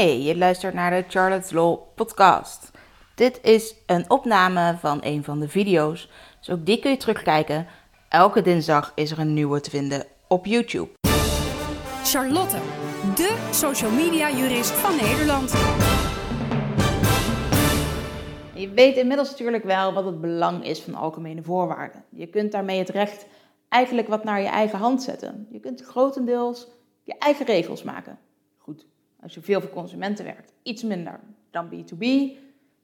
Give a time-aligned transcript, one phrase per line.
[0.00, 2.70] Hey, je luistert naar de Charlotte's Law podcast.
[3.14, 7.66] Dit is een opname van een van de video's, dus ook die kun je terugkijken.
[8.08, 10.88] Elke dinsdag is er een nieuwe te vinden op YouTube.
[12.04, 12.56] Charlotte,
[13.14, 15.50] de social media jurist van Nederland.
[18.54, 22.04] Je weet inmiddels natuurlijk wel wat het belang is van algemene voorwaarden.
[22.10, 23.26] Je kunt daarmee het recht
[23.68, 25.46] eigenlijk wat naar je eigen hand zetten.
[25.50, 26.68] Je kunt grotendeels
[27.04, 28.18] je eigen regels maken.
[29.22, 31.20] Als je veel voor consumenten werkt, iets minder
[31.50, 32.06] dan B2B.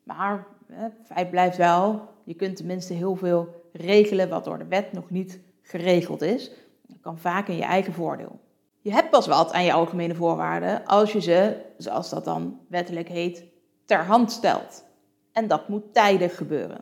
[0.02, 4.92] Maar het feit blijft wel, je kunt tenminste heel veel regelen wat door de wet
[4.92, 6.50] nog niet geregeld is.
[6.86, 8.41] Dat kan vaak in je eigen voordeel.
[8.80, 13.08] Je hebt pas wat aan je algemene voorwaarden als je ze, zoals dat dan wettelijk
[13.08, 13.44] heet,
[13.84, 14.84] ter hand stelt.
[15.32, 16.80] En dat moet tijdig gebeuren.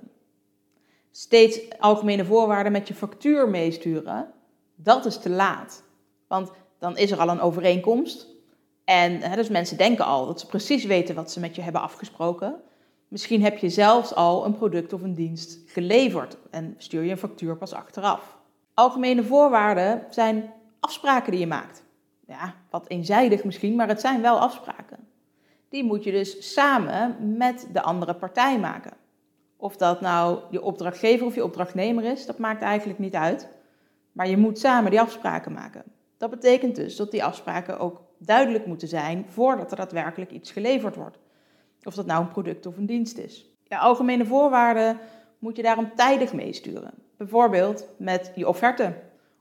[1.11, 4.33] Steeds algemene voorwaarden met je factuur meesturen,
[4.75, 5.83] dat is te laat.
[6.27, 8.34] Want dan is er al een overeenkomst.
[8.85, 11.81] En hè, dus mensen denken al dat ze precies weten wat ze met je hebben
[11.81, 12.61] afgesproken.
[13.09, 17.19] Misschien heb je zelfs al een product of een dienst geleverd en stuur je een
[17.19, 18.37] factuur pas achteraf.
[18.75, 21.83] Algemene voorwaarden zijn afspraken die je maakt.
[22.27, 25.09] Ja, wat eenzijdig misschien, maar het zijn wel afspraken.
[25.69, 28.93] Die moet je dus samen met de andere partij maken.
[29.57, 33.49] Of dat nou je opdrachtgever of je opdrachtnemer is, dat maakt eigenlijk niet uit.
[34.13, 35.83] Maar je moet samen die afspraken maken.
[36.19, 40.97] Dat betekent dus dat die afspraken ook duidelijk moeten zijn voordat er daadwerkelijk iets geleverd
[40.97, 41.19] wordt.
[41.83, 43.47] Of dat nou een product of een dienst is.
[43.65, 44.99] Ja, algemene voorwaarden
[45.39, 46.95] moet je daarom tijdig meesturen.
[47.17, 48.95] Bijvoorbeeld met je offerte.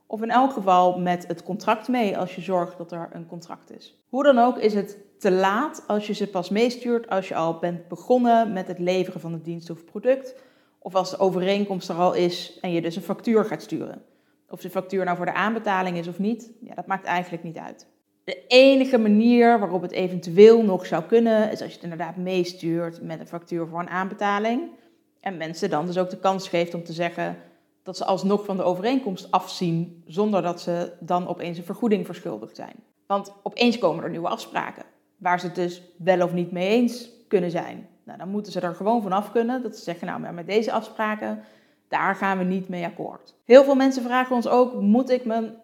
[0.06, 3.70] Of in elk geval met het contract mee als je zorgt dat er een contract
[3.70, 3.98] is.
[4.08, 7.58] Hoe dan ook is het te laat als je ze pas meestuurt als je al
[7.58, 10.34] bent begonnen met het leveren van het dienst of product.
[10.78, 14.02] Of als de overeenkomst er al is en je dus een factuur gaat sturen.
[14.48, 17.56] Of de factuur nou voor de aanbetaling is of niet, ja, dat maakt eigenlijk niet
[17.56, 17.86] uit.
[18.24, 23.02] De enige manier waarop het eventueel nog zou kunnen, is als je het inderdaad meestuurt
[23.02, 24.62] met een factuur voor een aanbetaling.
[25.20, 27.36] En mensen dan dus ook de kans geeft om te zeggen
[27.82, 32.56] dat ze alsnog van de overeenkomst afzien, zonder dat ze dan opeens een vergoeding verschuldigd
[32.56, 32.74] zijn.
[33.06, 34.84] Want opeens komen er nieuwe afspraken,
[35.16, 37.88] waar ze het dus wel of niet mee eens kunnen zijn.
[38.04, 40.72] Nou, dan moeten ze er gewoon vanaf kunnen, dat ze zeggen, nou, maar met deze
[40.72, 41.42] afspraken,
[41.88, 43.34] daar gaan we niet mee akkoord.
[43.44, 45.54] Heel veel mensen vragen ons ook, moet ik mijn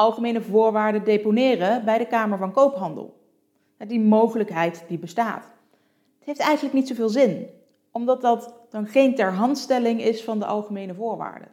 [0.00, 3.18] algemene voorwaarden deponeren bij de Kamer van Koophandel.
[3.78, 5.44] Die mogelijkheid die bestaat.
[6.18, 7.48] Het heeft eigenlijk niet zoveel zin,
[7.90, 11.48] omdat dat dan geen terhandstelling is van de algemene voorwaarden.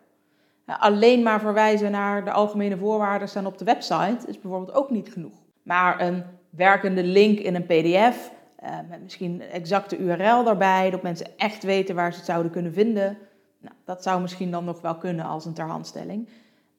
[0.65, 5.09] Alleen maar verwijzen naar de algemene voorwaarden staan op de website is bijvoorbeeld ook niet
[5.11, 5.33] genoeg.
[5.63, 11.27] Maar een werkende link in een PDF, eh, met misschien exacte URL daarbij, dat mensen
[11.37, 13.17] echt weten waar ze het zouden kunnen vinden,
[13.59, 16.27] nou, dat zou misschien dan nog wel kunnen als een terhandstelling.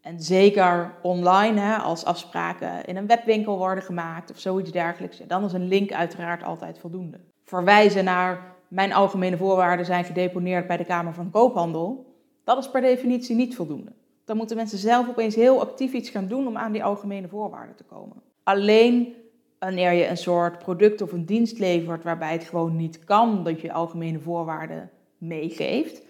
[0.09, 5.45] En zeker online, hè, als afspraken in een webwinkel worden gemaakt of zoiets dergelijks, dan
[5.45, 7.21] is een link uiteraard altijd voldoende.
[7.45, 12.15] Verwijzen naar mijn algemene voorwaarden zijn gedeponeerd bij de Kamer van Koophandel,
[12.45, 13.93] dat is per definitie niet voldoende.
[14.25, 17.77] Dan moeten mensen zelf opeens heel actief iets gaan doen om aan die algemene voorwaarden
[17.77, 18.23] te komen.
[18.43, 19.15] Alleen
[19.59, 23.61] wanneer je een soort product of een dienst levert waarbij het gewoon niet kan dat
[23.61, 26.03] je algemene voorwaarden meegeeft,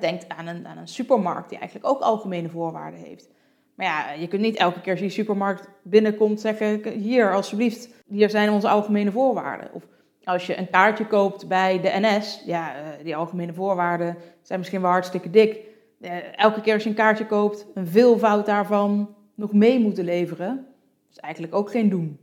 [0.00, 3.28] Denk aan een, aan een supermarkt die eigenlijk ook algemene voorwaarden heeft.
[3.74, 8.30] Maar ja, je kunt niet elke keer als je supermarkt binnenkomt zeggen: hier alsjeblieft, hier
[8.30, 9.72] zijn onze algemene voorwaarden.
[9.72, 9.82] Of
[10.24, 14.80] als je een kaartje koopt bij de NS, ja, eh, die algemene voorwaarden zijn misschien
[14.80, 15.60] wel hartstikke dik.
[16.00, 20.66] Eh, elke keer als je een kaartje koopt, een veelvoud daarvan nog mee moeten leveren,
[21.10, 22.18] is eigenlijk ook geen doen.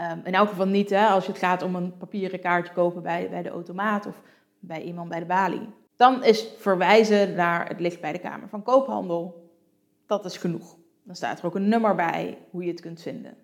[0.00, 3.28] Um, in elk geval niet hè, als het gaat om een papieren kaartje kopen bij,
[3.30, 4.20] bij de automaat of
[4.58, 5.68] bij iemand bij de balie.
[5.96, 9.50] Dan is verwijzen naar het ligt bij de Kamer van Koophandel.
[10.06, 10.76] Dat is genoeg.
[11.02, 13.36] Dan staat er ook een nummer bij hoe je het kunt vinden.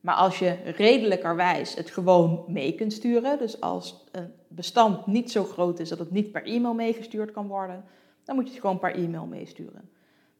[0.00, 5.44] Maar als je redelijkerwijs het gewoon mee kunt sturen, dus als een bestand niet zo
[5.44, 7.84] groot is dat het niet per e-mail meegestuurd kan worden,
[8.24, 9.90] dan moet je het gewoon per e-mail meesturen.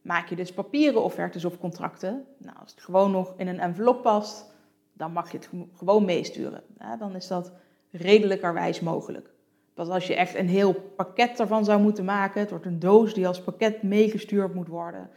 [0.01, 4.01] Maak je dus papieren offertes of contracten, nou, als het gewoon nog in een envelop
[4.01, 4.53] past,
[4.93, 6.63] dan mag je het gewoon meesturen.
[6.99, 7.51] dan is dat
[7.91, 9.29] redelijkerwijs mogelijk.
[9.77, 13.13] Pas als je echt een heel pakket ervan zou moeten maken, het wordt een doos
[13.13, 15.09] die als pakket meegestuurd moet worden,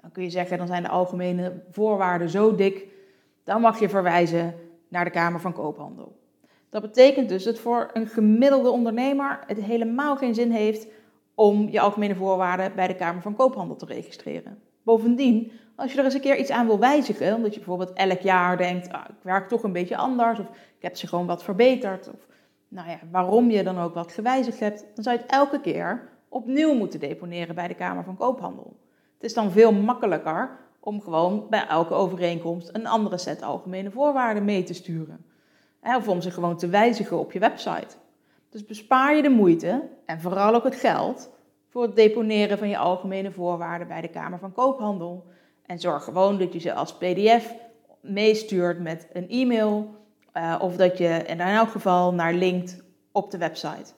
[0.00, 2.86] dan kun je zeggen, dan zijn de algemene voorwaarden zo dik,
[3.44, 4.54] dan mag je verwijzen
[4.88, 6.16] naar de Kamer van Koophandel.
[6.70, 10.86] Dat betekent dus dat voor een gemiddelde ondernemer het helemaal geen zin heeft
[11.34, 14.58] om je algemene voorwaarden bij de Kamer van Koophandel te registreren.
[14.82, 18.20] Bovendien, als je er eens een keer iets aan wil wijzigen, omdat je bijvoorbeeld elk
[18.20, 21.44] jaar denkt, ah, ik werk toch een beetje anders, of ik heb ze gewoon wat
[21.44, 22.26] verbeterd, of
[22.68, 26.08] nou ja, waarom je dan ook wat gewijzigd hebt, dan zou je het elke keer
[26.28, 28.76] opnieuw moeten deponeren bij de Kamer van Koophandel.
[29.14, 34.44] Het is dan veel makkelijker om gewoon bij elke overeenkomst een andere set algemene voorwaarden
[34.44, 35.24] mee te sturen.
[35.82, 37.96] Of om ze gewoon te wijzigen op je website.
[38.50, 41.30] Dus bespaar je de moeite en vooral ook het geld
[41.68, 45.24] voor het deponeren van je algemene voorwaarden bij de Kamer van Koophandel.
[45.66, 47.54] En zorg gewoon dat je ze als PDF
[48.00, 49.94] meestuurt met een e-mail
[50.36, 53.92] uh, of dat je in elk geval naar linkt op de website.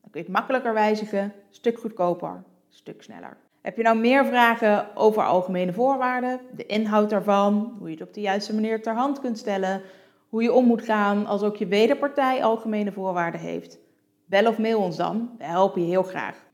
[0.00, 3.36] Dan kun je het makkelijker wijzigen, stuk goedkoper, stuk sneller.
[3.60, 8.14] Heb je nou meer vragen over algemene voorwaarden, de inhoud daarvan, hoe je het op
[8.14, 9.82] de juiste manier ter hand kunt stellen,
[10.28, 13.78] hoe je om moet gaan als ook je wederpartij algemene voorwaarden heeft?
[14.24, 16.44] Bel of mail ons dan, we helpen je heel graag.